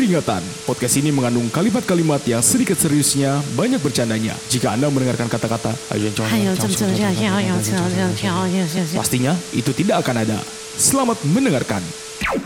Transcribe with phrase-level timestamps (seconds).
[0.00, 4.32] Peringatan, podcast ini mengandung kalimat-kalimat yang sedikit seriusnya, banyak bercandanya.
[4.48, 7.52] Jika Anda mendengarkan kata-kata, "Ayo, cong, Ayo, cong, cem, cong, cem, cong, ya, ya, ya,
[7.60, 7.84] ya,
[8.16, 8.96] ya, ya, ya, ya.
[8.96, 10.40] Pastinya itu tidak akan ada.
[10.80, 11.84] Selamat mendengarkan.
[12.16, 12.40] Jack,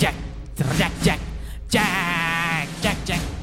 [0.00, 0.16] Jack,
[0.56, 1.20] Jack, Jack,
[1.68, 3.37] Jack, Jack, Jack.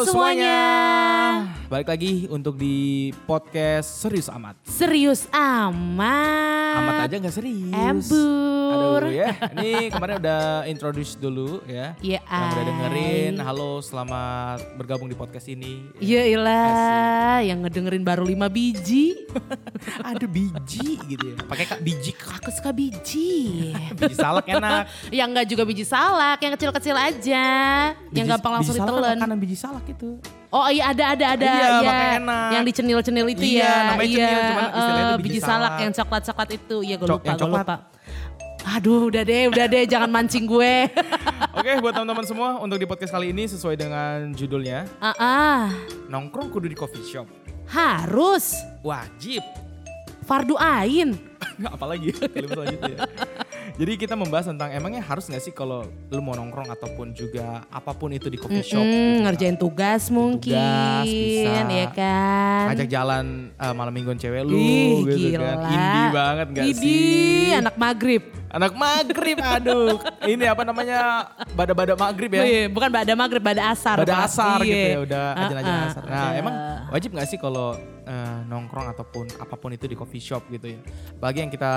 [0.00, 0.56] Halo semuanya.
[1.68, 4.56] Balik lagi untuk di podcast Serius Amat.
[4.64, 6.72] Serius amat.
[6.80, 7.68] Amat aja nggak serius.
[8.08, 8.49] Embur.
[8.80, 11.92] Aduh ya, ini kemarin udah introduce dulu ya.
[12.00, 15.84] Ya, Yang udah dengerin, halo selamat bergabung di podcast ini.
[15.98, 19.28] Ya ilah, yang ngedengerin baru 5 biji.
[20.10, 21.36] Ada biji gitu ya.
[21.44, 23.70] Pakai kak biji Aku suka biji.
[23.98, 24.88] biji salak enak.
[25.12, 27.46] yang enggak juga biji salak, yang kecil-kecil aja.
[28.10, 29.16] yang Biji- gampang langsung biji salak kan ditelan.
[29.18, 30.10] makanan biji salak itu.
[30.50, 31.94] Oh iya ada ada ada Iya, ya.
[32.18, 32.50] enak.
[32.50, 33.74] Yang dicenil-cenil itu Iya, ya.
[33.86, 35.50] namanya cenil, cuman istilahnya itu biji, biji salak.
[35.52, 35.72] salak.
[35.78, 36.76] yang coklat-coklat itu.
[36.82, 37.76] Iya gue lupa, yang gue lupa.
[38.62, 40.86] Aduh udah deh, udah deh jangan mancing gue.
[41.56, 45.64] Oke buat teman-teman semua untuk di podcast kali ini sesuai dengan judulnya Ah, ah,
[46.06, 47.26] nongkrong kudu di coffee shop.
[47.66, 49.42] harus Wajib.
[50.26, 51.18] fardu ain.
[51.74, 52.96] Apalagi kalimat selanjutnya.
[53.80, 57.90] Jadi kita membahas tentang emangnya harus nggak sih kalau lu mau nongkrong ataupun juga apa
[57.90, 58.76] pun itu di coffee shop.
[58.78, 59.22] Mm, gitu.
[59.24, 61.64] ngerjain tugas mungkin, Tugas, bisa.
[61.64, 62.64] ya kan?
[62.70, 65.40] Ajak jalan eh, malam mingguan cewek lu Ih, gitu gila.
[65.56, 65.72] kan.
[65.72, 67.56] Indie banget gak Idih, sih?
[67.56, 68.22] anak maghrib.
[68.50, 69.96] Anak maghrib aduh.
[70.20, 70.98] Ini apa namanya
[71.50, 72.42] bada-bada maghrib ya.
[72.42, 73.96] Oh iya, bukan bada maghrib, bada asar.
[73.96, 74.12] Pak.
[74.28, 74.88] asar gitu Iya.
[74.90, 76.02] ya udah Ah, ajan-ajan ah, asar.
[76.02, 76.30] Nah udah.
[76.36, 76.54] emang
[76.90, 80.80] wajib gak sih kalau eh, nongkrong ataupun apa pun itu di coffee shop gitu ya.
[81.16, 81.72] Bagi yang kita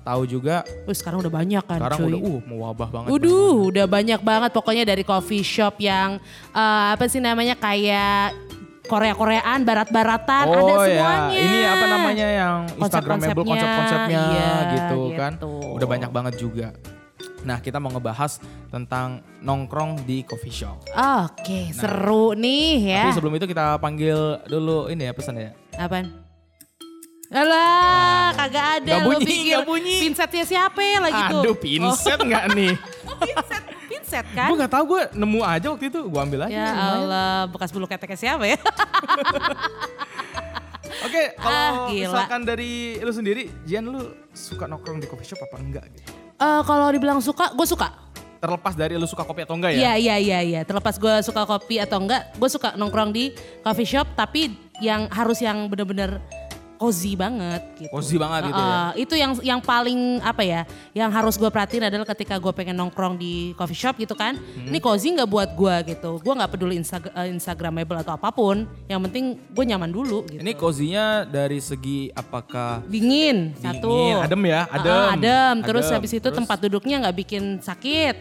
[0.00, 2.08] tahu juga Wih, sekarang udah banyak kan sekarang cuy.
[2.14, 3.08] udah uh mau wabah banget.
[3.12, 6.16] Waduh, udah banyak banget pokoknya dari coffee shop yang
[6.54, 8.32] eh, apa sih namanya kayak
[8.84, 11.40] Korea-Koreaan, barat-baratan, ada Oh ya, semuanya.
[11.40, 15.32] ini apa namanya yang Instagramable Konsep-konsepnya, iya, gitu kan.
[15.40, 15.52] gitu.
[15.80, 16.68] Udah banyak banget juga.
[17.44, 18.40] Nah kita mau ngebahas
[18.72, 20.84] tentang nongkrong di coffee shop.
[20.96, 22.96] Oke, seru nih ya.
[22.96, 23.04] Nah.
[23.08, 24.16] Tapi sebelum itu kita panggil
[24.48, 25.50] dulu ini ya pesan ya.
[25.76, 26.23] Apaan?
[27.28, 28.92] Alah, kagak ada.
[28.98, 29.96] Lu bunyi, pikir nggak bunyi.
[30.02, 31.40] Pinsetnya siapa ya lagi tuh?
[31.40, 32.74] Aduh pinset nggak nih?
[33.04, 34.48] Oh, pinset, pinset kan?
[34.48, 36.50] Gue nggak tahu gue nemu aja waktu itu gue ambil aja.
[36.50, 36.66] Ya.
[36.72, 38.56] Allah, bekas bulu keteknya siapa ya?
[41.04, 42.08] Oke, kalau Ah, gila.
[42.08, 46.10] misalkan dari lu sendiri, Jian lu suka nongkrong di coffee shop apa enggak gitu?
[46.34, 47.92] Eh, kalau dibilang suka, gue suka.
[48.36, 49.94] Terlepas dari lu suka kopi atau enggak Iya, ya?
[49.94, 50.60] iya, iya, iya.
[50.62, 55.38] Terlepas gue suka kopi atau enggak, gue suka nongkrong di coffee shop, tapi yang harus
[55.38, 56.18] yang bener-bener
[56.74, 57.90] cozy banget gitu.
[57.90, 58.68] Cozy banget gitu ya.
[58.68, 62.74] Uh, itu yang yang paling apa ya, yang harus gue perhatiin adalah ketika gue pengen
[62.74, 64.68] nongkrong di coffee shop gitu kan, Hmm.
[64.68, 66.18] ini cozy nggak buat gue gitu.
[66.18, 70.42] Gue nggak peduli Insta- uh, Instagramable atau apa pun, yang penting gue nyaman dulu gitu.
[70.42, 74.92] Ini cozy-nya dari segi apakah dingin, satu, Dingin, adem ya, Uh, adem.
[74.92, 75.54] uh, adem.
[75.62, 75.96] Terus Adem.
[75.96, 76.36] habis itu Terus?
[76.36, 78.16] tempat duduknya nggak bikin sakit.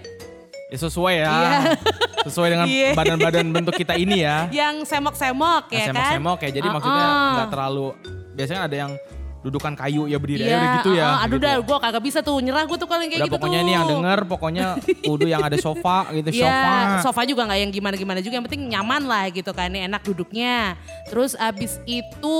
[0.67, 1.29] ya sesuai ya.
[1.29, 1.59] Iya.
[2.25, 2.97] Sesuai dengan Iya.
[2.97, 4.49] badan-badan bentuk kita ini ya.
[4.49, 5.93] Yang semok-semok ya Nah, kan?
[6.17, 6.49] semok-semok ya.
[6.49, 6.73] Jadi Uh-uh.
[6.73, 7.87] maksudnya nggak terlalu
[8.33, 8.93] biasanya ada yang
[9.43, 11.03] dudukan kayu ya berdiri aja Iya, udah gitu ya.
[11.03, 11.23] uh-uh.
[11.27, 13.35] aduh gitu dah, gue kagak bisa tuh nyerah gue tuh kalau yang kayak Udah gitu
[13.35, 13.65] pokoknya tuh.
[13.67, 14.65] ini yang denger pokoknya
[15.03, 16.71] kudu yang ada sofa gitu sofa.
[16.71, 19.99] Iya, sofa juga nggak yang gimana-gimana juga, yang penting nyaman lah gitu kan, ini enak
[20.01, 20.79] duduknya.
[21.05, 22.37] Terus abis itu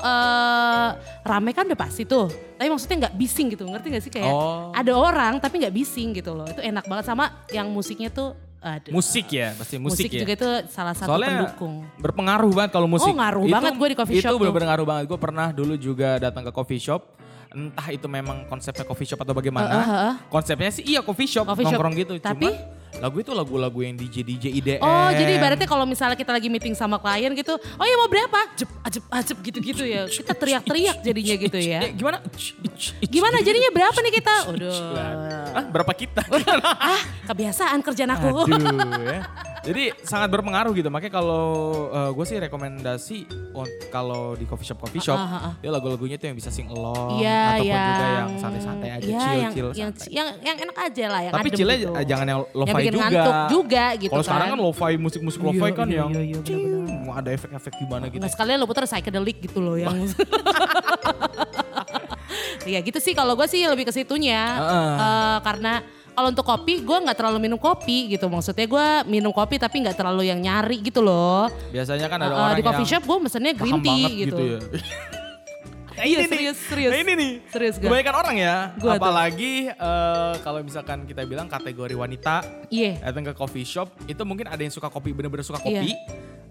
[0.00, 0.88] eh
[1.22, 4.72] rame kan udah pasti tuh, tapi maksudnya nggak bising gitu, ngerti gak sih kayak Oh.
[4.72, 8.90] ada orang tapi nggak bising gitu loh, itu enak banget sama yang musiknya tuh, aduh.
[8.90, 10.26] Musik ya, pasti musik, ya.
[10.26, 11.86] juga itu salah satu Soalnya pendukung.
[12.02, 13.10] berpengaruh banget kalau musik.
[13.10, 14.40] Oh, ngaruh banget gue di coffee shop Itu tuh.
[14.42, 15.04] bener-bener ngaruh banget.
[15.06, 17.02] Gue pernah dulu juga datang ke coffee shop.
[17.48, 19.72] Entah itu memang konsepnya coffee shop atau bagaimana.
[19.72, 20.14] Uh, uh, uh.
[20.28, 21.80] Konsepnya sih iya coffee shop, Coffee shop.
[21.80, 22.14] nongkrong gitu.
[22.20, 22.48] Tapi?
[22.50, 24.80] Cuma lagu itu lagu-lagu yang DJ DJ IDM.
[24.82, 28.38] Oh jadi ibaratnya kalau misalnya kita lagi meeting sama klien gitu, oh ya mau berapa?
[28.58, 30.06] Jep, ajep, ajep gitu-gitu ya.
[30.10, 31.80] Kita teriak-teriak jadinya gitu ya.
[31.86, 32.18] Eh, gimana?
[33.02, 34.34] Gimana jadinya berapa nih kita?
[34.50, 34.76] Udah.
[35.54, 36.22] Ah, berapa kita?
[36.92, 38.46] ah kebiasaan kerjaan aku.
[38.46, 39.22] Aduh ya.
[39.60, 40.88] Jadi sangat berpengaruh gitu.
[40.88, 41.46] Makanya kalau
[42.10, 43.18] gue sih rekomendasi
[43.88, 45.52] kalau di coffee shop coffee shop, Ah, ah, ah.
[45.58, 49.34] ya lagu-lagunya tuh yang bisa sing along Iya, ataupun juga yang santai-santai aja, Iya, chill
[49.34, 49.68] yang, chill.
[49.72, 50.10] yang, santai.
[50.10, 51.92] yang yang enak aja lah, yang Tapi chillnya gitu.
[52.04, 52.98] jangan yang lo-fi juga.
[53.00, 54.28] ngantuk juga gitu Kalau kan.
[54.30, 57.02] sekarang kan lo-fi musik-musik lo-fi Iya, kan iya, yang iya, iya, benar-benar.
[57.02, 58.20] mau ada efek-efek gimana gitu.
[58.20, 59.94] Nggak sekalian lo putar psychedelic gitu loh yang.
[62.62, 64.60] Iya gitu sih kalau gue sih lebih ke situnya.
[64.60, 64.92] Heeh.
[65.00, 65.72] Eh, karena
[66.18, 68.26] kalau untuk kopi gue nggak terlalu minum kopi gitu.
[68.26, 71.46] Maksudnya gue minum kopi tapi nggak terlalu yang nyari gitu loh.
[71.70, 74.34] Biasanya kan ada Eh, orang di coffee yang shop gue mesennya green tea banget gitu.
[74.34, 74.58] gitu ya.
[75.98, 76.30] Nah, Iya, ini nih.
[76.30, 76.90] serius, serius.
[76.94, 77.32] Nah ini nih.
[77.50, 77.86] Serius gua.
[77.90, 78.56] Kebanyakan orang ya.
[78.78, 82.34] Gua apalagi eh, kalau misalkan kita bilang kategori wanita
[82.70, 83.02] Iya.
[83.02, 85.82] datang ke coffee shop itu mungkin ada yang suka kopi bener-bener suka Iya.
[85.82, 85.90] kopi.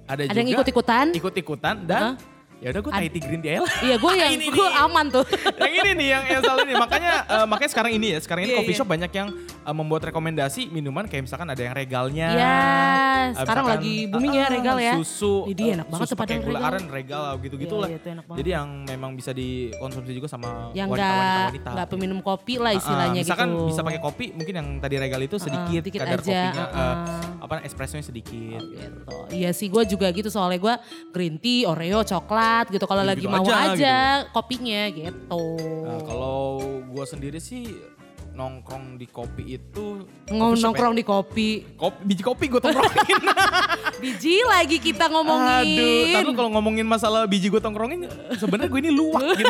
[0.03, 1.05] Ada, Ada juga yang ikut-ikutan.
[1.11, 2.19] ikut-ikutan dan
[2.57, 3.69] ya udah gue Thai tea green tea lah.
[3.80, 5.25] Iya, gue yang Ini gue aman tuh.
[5.62, 8.51] yang ini nih yang, yang selalu ini makanya eh, makanya sekarang ini ya sekarang ini
[8.51, 8.80] Iya, coffee iya.
[8.81, 13.65] shop banyak yang eh, membuat rekomendasi minuman kayak misalkan ada yang regalnya Iya, Eh, sekarang
[13.65, 14.93] misalkan, lagi booming ya ah, regal ya.
[14.95, 16.69] susu dia eh, enak banget susu pakai gula regal.
[16.69, 18.37] aren regal gitu gitu Iya, lah iya, itu enak banget.
[18.39, 22.69] jadi yang memang bisa dikonsumsi juga sama Yang wanita nggak wanita nggak peminum kopi lah
[22.69, 23.65] Ah, istilahnya misalkan gitu.
[23.67, 26.77] bisa pakai kopi mungkin yang tadi regal itu sedikit Ah, dikit kadar aja, kopinya ah,
[26.77, 26.95] eh,
[27.37, 27.43] ah.
[27.43, 29.15] apa espressonya sedikit gitu.
[29.29, 30.75] Iya sih gue juga gitu soalnya gue
[31.09, 32.83] green tea, oreo, coklat gitu.
[32.83, 33.97] Kalau lagi Gitu-gitu mau aja, aja,
[34.29, 35.43] kopinya gitu.
[35.83, 36.39] Nah, kalau
[36.83, 37.75] gue sendiri sih
[38.37, 41.49] nongkrong di kopi itu shop nongkrong di kopi.
[41.65, 41.73] ya.
[41.73, 43.17] kopi biji kopi gue tongkrongin
[43.97, 45.73] Biji lagi kita ngomongin.
[45.73, 48.05] Aduh, tapi kalau ngomongin masalah biji gue tongkrongin,
[48.37, 49.49] sebenarnya gue ini luwak gitu.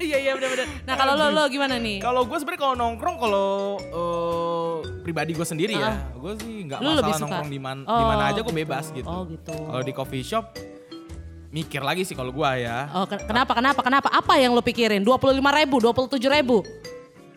[0.00, 0.66] Iya iya benar-benar.
[0.84, 2.00] Nah kalau lo lo gimana nih?
[2.00, 3.48] kalau gue sebenarnya kalau nongkrong, kalau
[3.80, 8.40] eh, pribadi gue sendiri ya, gue sih nggak masalah nongkrong di mana Oh, mana aja
[8.40, 8.60] gue gitu.
[8.64, 9.08] bebas gitu.
[9.08, 9.52] Oh, gitu.
[9.52, 10.56] Kalau di coffee shop,
[11.54, 12.90] mikir lagi sih kalau gue ya.
[12.90, 14.08] Oh ken- kenapa kenapa kenapa?
[14.10, 15.06] Apa yang lo pikirin?
[15.06, 16.66] Dua puluh lima ribu, dua puluh tujuh ribu?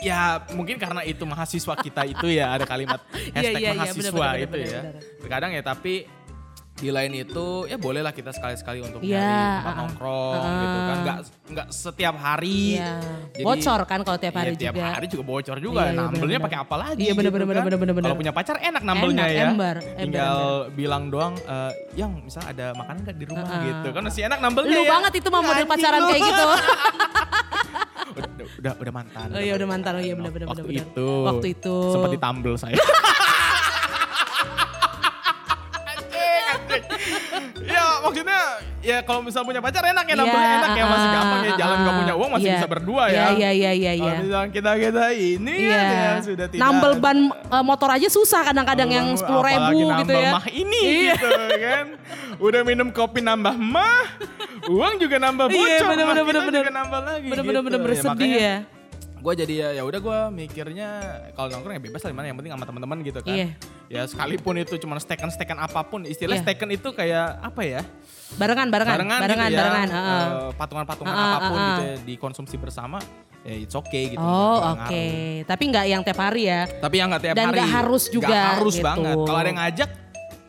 [0.02, 4.10] Ya mungkin karena itu mahasiswa kita itu ya ada kalimat Iya, hashtag iya, iya, mahasiswa
[4.14, 4.82] benar, benar, itu benar, ya.
[5.22, 5.94] Terkadang ya tapi
[6.78, 10.54] di lain itu ya bolehlah kita sekali-sekali untuk Iya, nyari tempat ah, nongkrong ah.
[10.54, 12.94] gitu kan nggak nggak setiap hari Iya.
[13.34, 14.90] Jadi- Bocor kan kalau tiap hari Iya, tiap juga.
[14.94, 15.82] hari juga bocor juga.
[15.82, 17.02] Iya, iya, nambelnya pakai apa lagi?
[17.02, 17.66] Iya, benar, gitu benar, kan.
[17.66, 18.06] benar, benar, benar.
[18.06, 19.46] Kalau punya pacar enak nambelnya Enak, ya.
[19.48, 20.38] ember, ember, Tinggal
[20.72, 23.64] bilang doang, eh, yang misal ada makanan gak di rumah Heeh.
[23.64, 23.88] gitu.
[23.92, 24.92] Kan masih enak nambelnya Lu ya.
[24.92, 26.46] banget itu mah model pacaran kayak gitu.
[28.18, 28.24] udah,
[28.60, 29.28] udah, udah mantan.
[29.34, 29.92] Oh iya udah mantan.
[29.98, 31.08] Oh iya benar benar Waktu itu.
[31.26, 31.76] Waktu itu.
[31.90, 32.78] Sempat ditambel saya.
[38.88, 41.96] ya kalau misal punya pacar enak ya Iya, enak ya masih gampang ya jalan gak
[42.00, 42.56] punya uang masih iya.
[42.56, 43.28] bisa berdua Iya ya.
[43.36, 43.92] iya iya iya.
[43.94, 44.04] iya.
[44.08, 45.82] Kalau misalkan kita kita ini Iya.
[45.84, 46.62] ya sudah tidak.
[46.64, 50.32] Nambel ban eh, motor aja susah kadang-kadang yang sepuluh ribu gitu nambah ya.
[50.32, 51.14] mah ini Iya.
[51.20, 51.28] gitu
[51.60, 51.86] kan.
[52.38, 54.06] Udah minum kopi nambah mah,
[54.70, 56.62] uang juga nambah Iya, bocor, bener, mah bener, bener, bener.
[56.64, 57.28] juga nambah lagi.
[57.28, 57.50] Bener gitu.
[57.52, 58.56] bener bener bersedih ya.
[59.18, 60.90] Gue jadi ya ya udah gue mikirnya
[61.34, 63.34] kalau nongkrong ya bebas lah di mana yang penting sama teman-teman gitu kan.
[63.34, 63.48] Iya.
[63.88, 66.44] Ya sekalipun itu cuma stekan-stekan apa pun, istilah Iya.
[66.44, 67.82] stekan itu kayak apa ya?
[68.36, 69.62] Barengan barengan barengan, barengan gitu ya.
[69.64, 69.88] barengan.
[69.90, 70.24] heeh.
[70.28, 71.70] Eh, patungan-patungan Ah, ah, apa pun ah, ah.
[71.72, 72.98] gitu ya, dikonsumsi bersama
[73.42, 74.20] ya it's okay gitu.
[74.20, 74.76] Oh oke.
[74.92, 75.48] ngaruh.
[75.48, 76.62] Tapi nggak yang tiap hari ya.
[76.68, 77.56] Tapi yang nggak tiap Dan hari.
[77.56, 78.84] nggak harus juga Nggak harus gitu.
[78.84, 79.16] banget.
[79.24, 79.90] Kalau ada yang ngajak,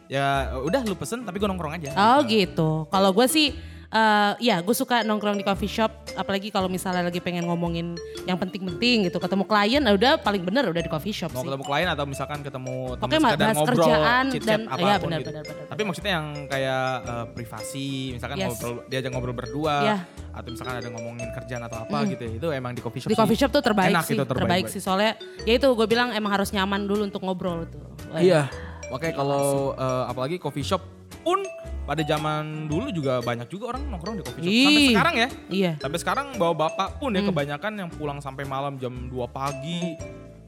[0.08, 0.26] ya
[0.58, 1.90] udah lu pesen tapi gue nongkrong aja.
[1.94, 2.90] Oh gitu.
[2.90, 3.54] Kalau gue sih
[3.88, 7.96] eh ya gue suka nongkrong di coffee shop apalagi kalau misalnya lagi pengen ngomongin
[8.28, 11.48] yang penting-penting gitu ketemu klien ya udah paling bener udah di coffee shop Mau sih.
[11.48, 15.18] ketemu klien atau misalkan ketemu teman sekedar ngobrol, kerjaan chit-chat dan- apa pun iya, benar,
[15.18, 15.30] gitu.
[15.32, 18.48] benar, benar, Tapi maksudnya yang kayak eh, privasi, misalkan Yes.
[18.52, 19.96] ngobrol diajak ngobrol berdua Iya.
[20.36, 22.32] atau misalkan ada ngomongin kerjaan atau apa gitu ya.
[22.36, 23.20] Itu emang di coffee shop Di sih.
[23.24, 26.12] coffee shop tuh terbaik Enak sih, itu, terbaik, terbaik, sih soalnya ya itu gue bilang
[26.12, 27.80] emang harus nyaman dulu untuk ngobrol tuh.
[28.12, 28.52] Iya.
[28.92, 30.84] Makanya kalau eh, apalagi coffee shop
[31.24, 31.40] pun
[31.88, 34.52] pada zaman dulu juga banyak juga orang nongkrong di coffee shop.
[34.60, 34.88] Sampai Ih.
[34.92, 35.28] sekarang ya.
[35.48, 35.72] Iya.
[35.80, 37.32] Sampai sekarang bawa bapak pun ya Hmm.
[37.32, 39.96] kebanyakan yang pulang sampai malam jam 2 pagi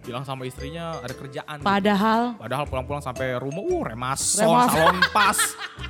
[0.00, 1.60] bilang sama istrinya ada kerjaan.
[1.60, 4.72] Padahal Padahal pulang-pulang sampai rumah, uh remason, Remason.
[4.72, 5.36] salon pas,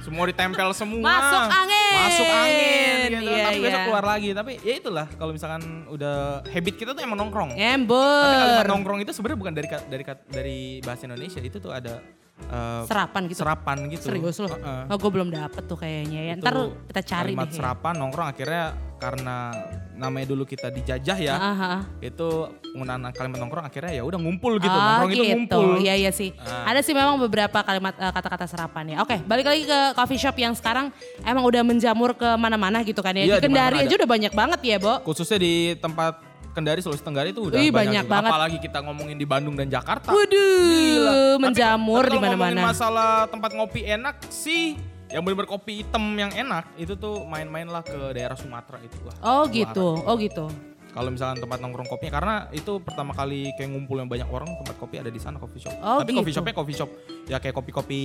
[0.03, 1.07] semua ditempel semua.
[1.09, 1.95] Masuk angin.
[1.95, 3.31] Masuk angin gitu.
[3.31, 3.87] Iya, Tapi besok iya.
[3.87, 4.29] keluar lagi.
[4.31, 7.55] Tapi ya itulah kalau misalkan udah habit kita tuh emang nongkrong.
[7.55, 8.35] Tapi ember.
[8.35, 12.03] kalimat nongkrong itu sebenarnya bukan dari dari dari bahasa Indonesia, itu tuh ada
[12.49, 13.39] eh, Serapan gitu.
[13.43, 14.05] serapan gitu.
[14.09, 14.51] Serius loh.
[14.51, 14.83] Heeh.
[14.89, 16.35] Oh gue belum dapet tuh kayaknya ya.
[16.39, 16.55] Itu Ntar
[16.89, 17.51] kita cari deh.
[17.53, 18.65] serapan nongkrong akhirnya
[19.01, 19.49] karena
[19.97, 21.35] namanya dulu kita dijajah ya.
[21.41, 21.81] Ah, ah.
[22.05, 24.69] Itu penggunaan kalimat nongkrong akhirnya ya udah ngumpul gitu.
[24.69, 25.69] Oh nongkrong gitu, itu ngumpul.
[25.81, 26.37] iya iya sih.
[26.37, 26.69] Ah.
[26.69, 28.97] Ada sih memang beberapa kalimat eh, kata-kata serapan ya.
[29.01, 30.93] Oke, balik lagi ke coffee shop yang sekarang
[31.25, 33.25] emang udah menjamur ke mana-mana gitu kan ya.
[33.25, 35.01] Iya, di Kendari aja udah banyak banget ya, Bo.
[35.01, 36.30] khususnya di tempat
[36.61, 38.29] Kendari Sulawesi Tenggara itu udah Wih, banyak banyak, banget.
[38.29, 42.61] apalagi kita ngomongin di Bandung dan Jakarta Waduh, menjamur di mana-mana.
[42.69, 44.77] masalah tempat ngopi enak sih
[45.09, 49.17] yang bener-bener kopi hitam yang enak itu tuh main-main lah ke daerah Sumatera itu Wah,
[49.25, 50.47] Oh gitu, oh gitu.
[50.91, 54.75] Kalau misalkan tempat nongkrong kopinya karena itu pertama kali kayak ngumpul yang banyak orang tempat
[54.77, 56.37] kopi ada di sana coffee shop Oh, tapi coffee gitu.
[56.37, 56.91] shopnya coffee shop
[57.25, 58.01] ya kayak kopi-kopi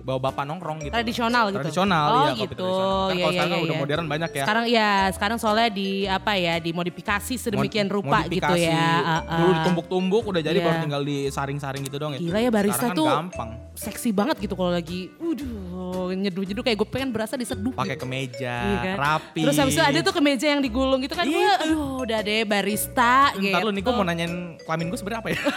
[0.00, 1.58] bawa bapak nongkrong gitu Tradisional gitu.
[1.60, 2.54] tradisional oh, ya kopi gitu.
[2.58, 3.82] tradisional kan Iya, kalau iya, sekarang iya, udah iya.
[3.82, 8.42] modern banyak ya Sekarang ya, sekarang soalnya di apa ya, dimodifikasi sedemikian Mod- rupa gitu
[8.42, 8.66] modifikasi.
[8.66, 8.82] ya.
[8.98, 9.38] Ah, ah.
[9.38, 10.64] Dulu ditumbuk-tumbuk udah jadi Iya.
[10.64, 12.18] baru tinggal disaring-saring gitu dong ya.
[12.18, 13.50] Gila ya barista Sekarang kan tuh gampang.
[13.74, 17.72] seksi banget gitu kalau lagi, waduh, nyeduh-nyeduh kayak gue pengen berasa diseduh.
[17.72, 18.02] Pakai gitu.
[18.02, 18.96] kemeja, Iya kan?
[18.96, 19.40] rapi.
[19.40, 21.24] Terus habis itu ada tuh kemeja yang digulung gitu kan.
[21.24, 21.62] Iya itu.
[21.64, 23.58] aduh udah deh barista Ntar gitu.
[23.60, 25.38] lu nih gue mau nanyain kelamin gue sebenarnya apa ya?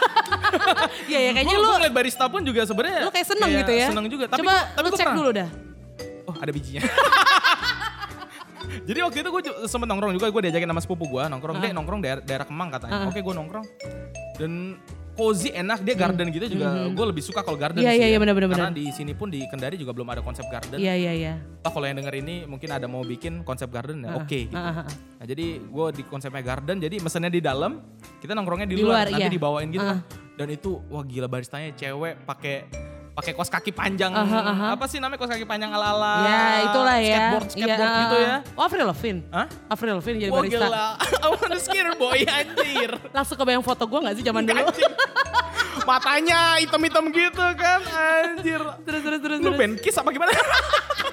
[1.08, 3.88] Iya ya kayaknya lu gua ngeliat barista pun juga sebenarnya lu kayak seneng gitu ya.
[3.92, 4.26] Seneng juga.
[4.28, 5.50] Tapi Coba tapi lu cek pernah- dulu dah.
[6.28, 6.82] Oh ada bijinya.
[8.88, 11.56] Jadi waktu itu gue sempet nongkrong juga, gue diajakin sama sepupu gue nongkrong.
[11.60, 13.08] Dia nongkrong daerah, daerah Kemang katanya.
[13.08, 13.66] Oke gue nongkrong.
[14.40, 14.76] Dan
[15.18, 18.12] cozy enak dia garden gitu juga gue lebih suka kalau garden Iya, sih iya, ya.
[18.14, 21.14] iya, benar-benar, karena di sini pun di Kendari juga belum ada konsep garden Iya iya
[21.18, 21.34] iya.
[21.66, 24.54] Toh kalau yang denger ini mungkin ada mau bikin konsep garden ya oke gitu.
[24.54, 24.88] Ah, ah, ah.
[25.18, 27.82] Nah jadi gue di konsepnya garden, jadi mesennya di dalam,
[28.22, 29.34] kita nongkrongnya di, Di luar, luar, nanti iya.
[29.34, 30.00] dibawain gitu kan.
[30.38, 32.70] Dan itu wah gila baristanya cewek pakai
[33.18, 37.10] pakai kos kaki panjang apa sih namanya kos kaki panjang ala ala Ya itulah ya.
[37.10, 38.22] skateboard skateboard Iya, gitu ah.
[38.22, 39.22] ya Oh Avril Lavigne.
[39.28, 39.48] Hah?
[39.68, 40.58] Avril Lavigne jadi Wah barista.
[40.62, 40.86] gila,
[41.26, 42.92] I wanna scare boy anjir.
[43.10, 44.66] Langsung kebayang foto gue gak sih zaman dulu?
[45.84, 48.62] Matanya hitam-hitam gitu kan, anjir.
[48.84, 49.38] terus terus terus.
[49.40, 49.58] Lu terus.
[49.58, 50.30] band kiss apa gimana?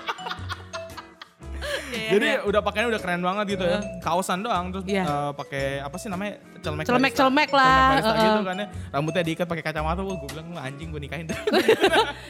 [1.95, 2.39] Iya, Jadi iya.
[2.43, 3.79] udah pakainya udah keren banget gitu ya.
[3.99, 5.03] Kaosan doang terus Iya.
[5.03, 6.35] eh, pakai apa sih namanya?
[6.57, 7.21] Celemek Celemek- barista.
[7.21, 8.25] celemek lah, Celemek barista heeh.
[8.25, 8.67] gitu kan ya.
[8.91, 11.27] Rambutnya diikat pakai kacamata, wah gue bilang "Wah, anjing gue nikahin.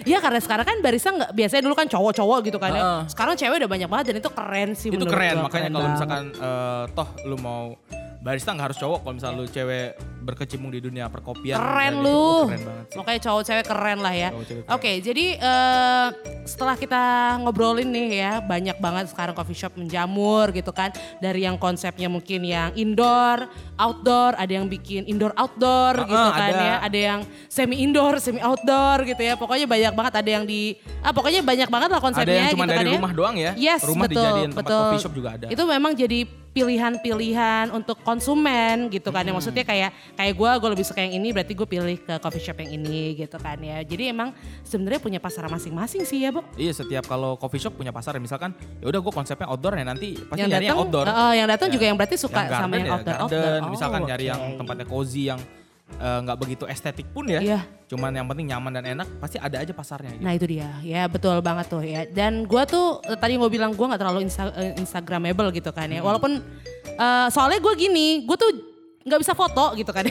[0.05, 2.81] Iya karena sekarang kan barista nggak biasanya dulu kan cowok-cowok gitu kan ya.
[2.81, 3.01] Heeh.
[3.09, 5.89] Sekarang cewek udah banyak banget dan itu keren sih itu menurut keren gua, makanya kalau
[5.89, 7.63] misalkan eh, toh lu mau
[8.21, 9.89] barista nggak harus cowok kalau misalnya lu cewek
[10.25, 12.17] berkecimpung di dunia perkopian keren gitu, lu.
[12.17, 12.99] oh, keren banget sih.
[12.99, 14.29] Makanya cowok cewek keren lah ya.
[14.33, 15.05] Oke, keren.
[15.05, 16.07] jadi eh,
[16.49, 17.03] setelah kita
[17.45, 20.91] ngobrolin nih ya, banyak banget sekarang coffee shop menjamur gitu kan.
[21.21, 26.51] Dari yang konsepnya mungkin yang indoor, outdoor, ada yang bikin indoor outdoor Heeh, gitu kan
[26.51, 26.65] ada.
[26.65, 26.75] ya.
[26.81, 29.37] Ada yang semi indoor, semi outdoor gitu ya.
[29.37, 32.65] Pokoknya banyak banget ada yang di ah pokoknya banyak banget lah ada konsepnya yang cuma
[32.65, 32.97] gitu dari kan ya.
[32.97, 34.81] rumah doang ya Yes, rumah betul, dijadiin tempat betul.
[34.81, 36.19] coffee shop juga ada Itu memang jadi
[36.55, 39.35] pilihan-pilihan untuk konsumen gitu kan ya.
[39.35, 42.59] Maksudnya kayak kayak gue, gue lebih suka yang ini berarti gue pilih ke coffee shop
[42.59, 43.81] yang ini gitu kan ya.
[43.81, 44.31] Jadi emang
[44.61, 46.41] sebenarnya punya pasar masing-masing sih ya, Bu.
[46.55, 50.15] Iya setiap kalau coffee shop punya pasar misalkan ya udah gue konsepnya outdoor ya nanti
[50.21, 51.07] pasti yang nyari yang datang outdoor.
[51.07, 51.73] eh, yang datang Ya.
[51.73, 53.15] juga yang berarti suka Yang sama garden yang ya, outdoor.
[53.19, 53.71] garden, outdoor.
[53.71, 54.31] misalkan Oh, nyari oke.
[54.31, 55.41] yang tempatnya cozy yang
[55.95, 57.39] eh, nggak begitu estetik pun ya.
[57.39, 57.61] Iya.
[57.87, 60.11] Cuman yang penting nyaman dan enak pasti ada aja pasarnya.
[60.13, 60.23] Gitu.
[60.23, 62.03] Nah itu dia, ya betul banget tuh ya.
[62.05, 65.87] Dan gue tuh eh, tadi gue bilang gue nggak terlalu insta, eh, instagramable gitu kan
[65.87, 65.95] Hmm.
[65.95, 66.01] ya.
[66.01, 66.41] Walaupun
[66.95, 68.51] eh, soalnya gue gini, gue tuh
[69.05, 70.09] nggak bisa foto gitu kan.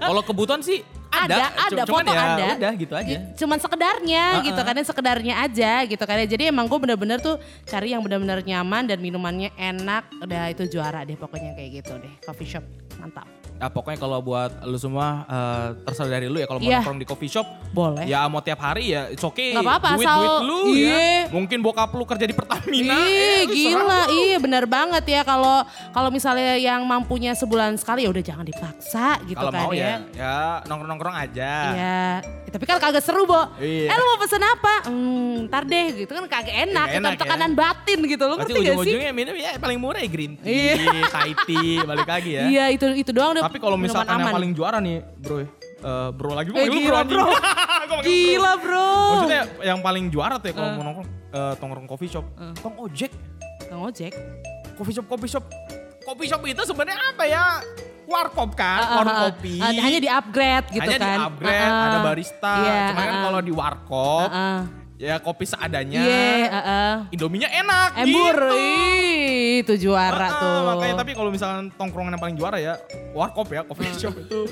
[0.00, 0.80] Kalau kebutuhan sih
[1.12, 2.46] ada, ada, ada, Cuman foto ya ada.
[2.56, 3.08] Udah gitu aja.
[3.08, 4.46] Gi- Cuman sekedarnya Uh-uh.
[4.48, 6.16] gitu kan, ya, sekedarnya aja gitu kan.
[6.24, 7.36] Jadi emang gue bener-bener tuh
[7.68, 10.08] cari yang bener-bener nyaman dan minumannya enak.
[10.24, 12.12] Udah itu juara deh pokoknya kayak gitu deh.
[12.24, 12.64] Coffee shop
[12.96, 13.39] mantap.
[13.60, 16.80] Nah, pokoknya kalau buat lu semua eh, terserah dari lu ya kalau mau Iya.
[16.80, 18.08] nongkrong di coffee shop Boleh.
[18.08, 19.52] ya mau tiap hari ya it's okay.
[19.52, 20.88] Nggak apa-apa, duit asal- duit lu Iya.
[20.88, 21.20] ya.
[21.28, 22.96] Mungkin bokap lu kerja di Pertamina.
[22.96, 25.60] Ih, eh, gila, iya benar banget ya kalau
[25.92, 29.84] kalau misalnya yang mampunya sebulan sekali ya udah jangan dipaksa gitu Kalau kan mau ya.
[29.84, 31.52] ya, ya nongkrong-nongkrong aja.
[31.70, 31.98] Iya,
[32.42, 33.44] Ya, tapi kan kagak seru, Bo.
[33.56, 33.86] Iya.
[33.86, 34.74] Eh lu mau pesen apa?
[34.84, 37.18] Hmm, ntar deh gitu kan kagak enak, itu enak ya.
[37.20, 38.24] tekanan batin gitu.
[38.24, 38.64] Lu ngerti gak sih?
[38.64, 41.06] ujung-ujungnya minum ya paling murah ya green tea, Iya.
[41.06, 42.42] Thai tea, balik lagi ya.
[42.42, 45.48] Iya, itu itu doang udah Tapi kalau misalkan yang paling juara nih, bro eh,
[46.14, 47.26] bro lagi gue Eh, gila, bro.
[48.00, 48.86] Gila, Bro.
[49.10, 52.22] Maksudnya yang paling juara tuh ya kalau mau nongkrong eh, tongkrong coffee shop,
[52.62, 53.10] tong ojek,
[53.66, 54.14] Kang Ojek.
[54.78, 55.44] coffee shop, coffee shop.
[56.00, 57.58] Coffee shop itu sebenarnya apa ya?
[58.06, 59.58] Warkop kan, Ah, warung ah, kopi.
[59.58, 61.18] Ah, hanya di-upgrade gitu Hanya kan.
[61.18, 61.86] di-upgrade, Ah, ah.
[61.86, 62.54] ada barista.
[62.56, 63.22] Iya, Cuma kan ah, ah.
[63.26, 64.60] kalau di warkop, Ah, ah.
[65.00, 66.04] Ya kopi seadanya.
[66.04, 66.94] Iya, ah, ah.
[67.08, 68.52] Indominya enak Embur, gitu.
[68.52, 70.60] ih, itu juara Ah, tuh.
[70.76, 72.76] Makanya tapi kalau misalkan tongkrongan yang paling juara ya
[73.16, 74.44] warkop ya, coffee shop itu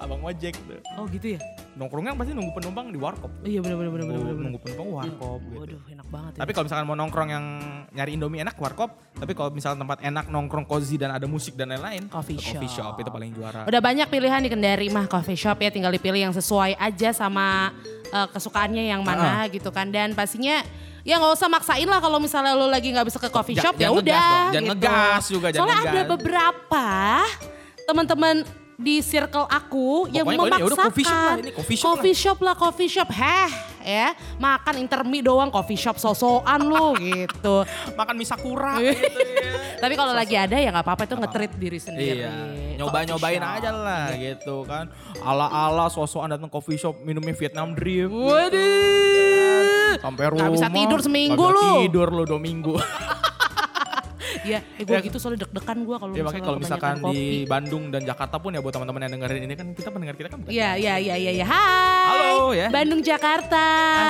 [0.00, 0.80] abang ojek tuh.
[0.96, 1.40] Oh gitu ya?
[1.76, 3.28] Nongkrongnya pasti nunggu penumpang di warkop.
[3.44, 4.34] Iya bener bener bener bener.
[4.40, 5.60] Nunggu, penumpang warkop gitu.
[5.60, 6.38] Waduh enak banget ya.
[6.40, 7.44] Tapi kalau misalkan mau nongkrong yang
[7.92, 11.76] nyari Indomie enak warkop, tapi kalau misalkan tempat enak nongkrong cozy dan ada musik dan
[11.76, 12.96] lain-lain, Coffee ke coffee shop.
[12.96, 13.68] shop itu paling juara.
[13.68, 17.70] Udah banyak pilihan di Kendari mah coffee shop ya tinggal dipilih yang sesuai aja sama
[18.10, 19.88] eh, kesukaannya yang mana gitu kan.
[19.88, 20.62] Dan pastinya
[21.00, 23.88] ya nggak usah maksain lah kalau misalnya lo lagi nggak bisa ke coffee shop ya
[23.88, 24.68] udah jangan gitu.
[24.76, 26.10] ngegas juga, jangan Soalnya ada ngegas.
[26.12, 26.88] beberapa
[27.88, 28.34] teman-teman
[28.80, 32.16] di circle aku yang Pokoknya ini ya memaksakan coffee shop lah, ini coffee shop coffee
[32.16, 33.08] shop lah coffee shop.
[33.12, 33.48] Heh
[33.90, 38.94] ya makan intermi doang coffee shop sosokan lu gitu Makan mie sakura Iya.
[38.94, 39.52] gitu ya.
[39.82, 42.32] tapi kalau lagi ada ya nggak apa-apa itu nge-treat diri sendiri Iya,
[42.78, 44.86] nyoba-nyobain aja lah gitu kan.
[45.18, 48.08] Ala-ala sosokan datang coffee shop minumnya Vietnam drip.
[48.08, 49.98] Waduh.
[49.98, 50.46] Sampai rumah.
[50.46, 51.70] Nggak bisa tidur seminggu bisa lu.
[51.82, 52.74] tidur lu dua minggu.
[54.40, 55.04] Ya, eh gue Ya.
[55.04, 57.12] gitu soalnya deg-degan gue kalau ya makanya kalau misalkan kopi.
[57.12, 60.28] di Bandung dan Jakarta pun ya buat teman-teman yang dengerin ini kan kita pendengar kita
[60.28, 61.44] kan bukan Iya, iya, iya, iya, iya.
[61.44, 62.08] Hai.
[62.10, 62.68] Halo, ya.
[62.68, 63.64] Bandung, Jakarta.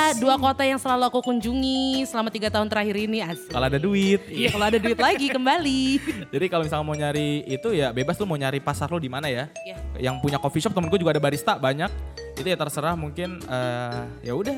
[0.08, 0.22] Asik.
[0.22, 3.18] Dua kota yang selalu aku kunjungi selama tiga tahun terakhir ini.
[3.20, 3.50] Asik.
[3.50, 4.20] Kalau ada duit.
[4.26, 5.82] Iya, kalau ada duit lagi kembali.
[6.34, 9.26] Jadi kalau misalnya mau nyari itu ya bebas lu mau nyari pasar lu di mana
[9.26, 9.50] ya.
[9.60, 9.76] Iya.
[10.00, 11.90] Yang punya coffee shop temen gue juga ada barista banyak.
[12.34, 14.56] Itu ya terserah mungkin eh, ya udah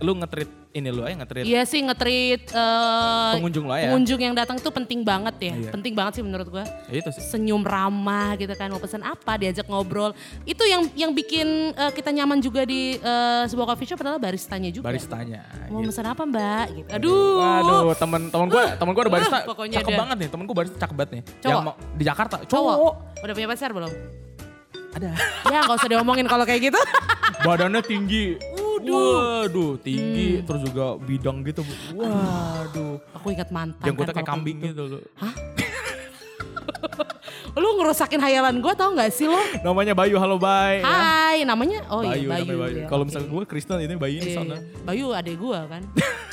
[0.00, 3.90] lu ngetrit ini lu aja nge-treat Iya sih nge-treat eh, Pengunjung lo ya.
[3.90, 5.52] pengunjung yang datang tuh penting banget ya.
[5.56, 5.70] Iya.
[5.70, 6.62] Penting banget sih menurut gua.
[6.86, 7.22] Ya itu sih.
[7.24, 10.14] Senyum ramah gitu kan, mau pesan apa, diajak ngobrol.
[10.42, 14.70] Itu yang yang bikin eh, kita nyaman juga di eh, sebuah coffee shop adalah baristanya
[14.70, 14.86] juga.
[14.86, 15.42] Baristanya.
[15.66, 15.90] Mau gitu.
[15.90, 16.64] pesan apa mbak?
[16.72, 16.88] Gitu.
[16.92, 17.34] Aduh.
[17.36, 19.98] Waduh, temen temen gue, temen gue ada barista, Uh, pokoknya cakep dia.
[19.98, 20.28] banget nih.
[20.30, 21.22] Temen gue barista cakep banget nih.
[21.36, 21.50] Cowok?
[21.50, 22.74] Yang mau- di Jakarta, Cowok.
[22.76, 22.92] cowok.
[23.20, 23.92] Udah punya pacar belum?
[24.90, 25.10] Ada.
[25.46, 26.80] ya gak usah diomongin kalau kayak gitu.
[27.42, 28.38] Badannya tinggi.
[28.86, 30.42] Waduh, tinggi.
[30.44, 31.62] Terus juga bidang gitu.
[31.94, 33.00] Waduh.
[33.18, 33.84] Aku ingat mantan.
[33.84, 34.88] Janggutnya kan kayak kambing gitu.
[34.88, 35.02] gitu loh.
[37.50, 39.38] Lu ngerusakin hayalan gue tau gak sih lo?
[39.60, 40.78] Namanya Bayu, halo Bay.
[40.78, 40.86] ya.
[40.86, 42.44] Hai, namanya oh Bayu, iya Bayu.
[42.46, 42.76] namanya Bayu.
[42.76, 43.08] ya, Kalau oke.
[43.08, 44.56] misalnya gue Kristen ini Bayu ini Iya, sana.
[44.56, 44.82] iya.
[44.82, 45.82] Bayu adek gue kan.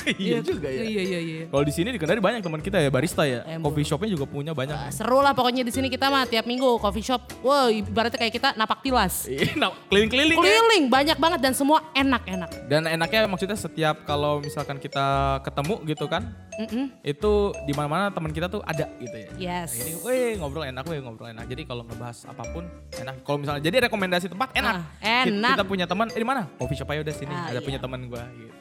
[0.08, 0.80] Iya juga ya.
[0.80, 1.44] Iya iya iya.
[1.46, 3.44] Kalau di sini di Kendari banyak teman kita ya barista ya.
[3.58, 4.72] Coffee shopnya juga punya banyak.
[4.72, 7.20] Ah, Seru lah pokoknya di sini kita mah tiap minggu coffee shop.
[7.42, 9.24] Wow, ibaratnya kayak kita napak tilas.
[9.28, 10.40] Iya, nah, keliling-keliling ya.
[10.40, 12.50] Keliling banyak banget dan semua enak-enak.
[12.66, 15.04] Dan enaknya maksudnya setiap kalau misalkan kita
[15.42, 16.90] ketemu gitu kan, Mm-mm.
[17.00, 17.32] itu
[17.62, 19.28] di mana-mana teman kita tuh ada gitu ya.
[19.36, 19.76] Yes.
[19.76, 21.44] Ini, weh ngobrol enak, weh ngobrol enak.
[21.48, 23.24] Jadi kalau ngebahas apa pun enak.
[23.24, 24.74] Kalau misalnya jadi rekomendasi tempat enak.
[24.76, 25.56] Ah, enak.
[25.56, 26.44] Kita, punya teman, eh, di mana?
[26.60, 27.32] Coffee shop aja udah sini.
[27.32, 27.66] Ah, ada iya.
[27.66, 28.52] punya teman gua gitu.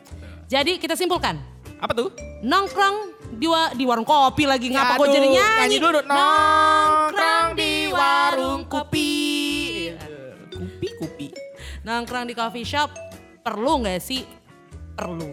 [0.48, 1.36] Jadi kita simpulkan.
[1.78, 2.10] Apa tuh?
[2.42, 2.96] Nongkrong
[3.38, 5.60] di, wa- di warung kopi lagi ngapa Aduh, jadi nyanyi.
[5.62, 6.00] nyanyi dulu.
[6.08, 9.12] Nongkrong di warung kopi.
[10.50, 11.28] Kupi, kupi.
[11.86, 12.90] Nongkrong di coffee shop
[13.44, 14.26] perlu nggak sih?
[14.98, 15.30] Perlu.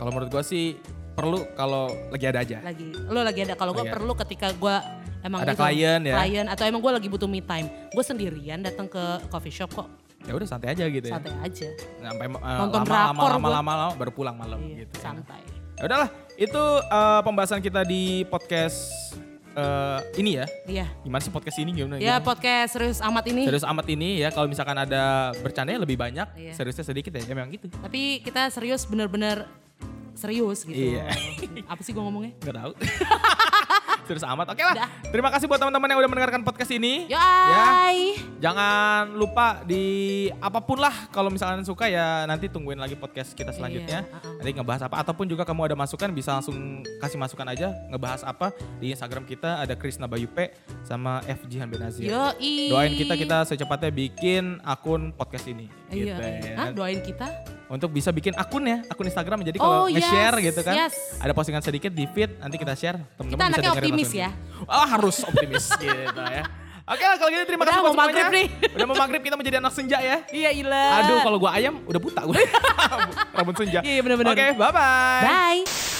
[0.00, 0.78] Kalau menurut gua sih
[1.14, 2.58] perlu kalau lagi ada aja.
[2.60, 2.90] Lagi.
[3.06, 3.54] Lo lagi ada.
[3.54, 4.76] Kalau gue perlu ketika gue
[5.24, 6.14] emang Ada itu, klien ya.
[6.20, 7.66] Klien atau emang gue lagi butuh me time.
[7.90, 9.00] Gue sendirian datang ke
[9.32, 9.88] coffee shop kok.
[10.24, 11.16] Ya udah santai aja gitu ya.
[11.16, 11.68] Santai aja.
[12.00, 14.94] Sampai uh, Nonton lama, drakor lama, lama, lama, lama, baru pulang malam Iya, gitu.
[14.96, 15.02] ya.
[15.02, 15.40] santai.
[15.74, 18.88] Ya udahlah, itu uh, pembahasan kita di podcast
[19.52, 20.46] uh, ini ya.
[20.64, 20.86] Iya.
[21.02, 21.98] Gimana sih podcast ini gimana?
[21.98, 22.24] Ya gimana?
[22.24, 23.42] podcast serius amat ini.
[23.44, 26.52] Serius amat ini ya kalau misalkan ada bercandanya lebih banyak, Iya.
[26.56, 27.66] seriusnya sedikit ya, emang gitu.
[27.68, 29.44] Tapi kita serius bener-bener
[30.14, 30.78] serius gitu.
[30.94, 31.10] Iya.
[31.66, 32.32] Apa sih gue ngomongnya?
[32.40, 32.72] Gak tahu.
[34.04, 34.52] Serius amat.
[34.52, 34.74] Oke lah.
[34.76, 34.88] Udah.
[35.08, 37.08] Terima kasih buat teman-teman yang udah mendengarkan podcast ini.
[37.08, 37.16] Yoi.
[37.16, 37.68] Ya.
[38.50, 43.50] Jangan lupa di apa pun lah kalau misalkan suka ya nanti tungguin lagi podcast kita
[43.56, 44.04] selanjutnya.
[44.04, 44.36] Iya.
[44.40, 48.52] Nanti ngebahas apa ataupun juga kamu ada masukan bisa langsung kasih masukan aja ngebahas apa
[48.76, 50.52] di Instagram kita ada Krisna Bayu P
[50.84, 52.12] sama F Jihan Benazir.
[52.12, 52.68] Yoi.
[52.68, 55.72] Doain kita kita secepatnya bikin akun podcast ini.
[55.88, 56.16] Iya.
[56.18, 56.54] Gitu ya.
[56.60, 57.53] Hah, doain kita?
[57.66, 59.40] Untuk bisa bikin akun ya, akun Instagram.
[59.40, 60.94] Jadi Oh, kalau nge-share yes, gitu kan, yes.
[61.16, 63.00] ada postingan sedikit di feed, nanti kita share.
[63.14, 64.20] Teman-teman bisa dengerin optimis langsung.
[64.20, 64.30] ya.
[64.66, 66.44] Oh harus optimis gitu ya.
[66.84, 68.44] Oke lah kalau gitu terima Udah, kasih buat mau maghrib semuanya.
[68.60, 68.74] nih.
[68.76, 70.16] Udah mau maghrib kita menjadi anak senja ya.
[70.28, 70.90] Iya ilah.
[71.00, 72.42] Aduh kalau gua ayam udah buta gue.
[73.40, 73.80] Rambut senja.
[73.80, 74.36] Iya, bener-bener.
[74.36, 75.22] Oke bye bye.
[75.24, 75.93] Bye.